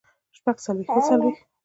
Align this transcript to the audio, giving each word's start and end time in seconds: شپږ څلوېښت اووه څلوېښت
شپږ 0.37 0.57
څلوېښت 0.65 0.89
اووه 0.93 1.05
څلوېښت 1.09 1.41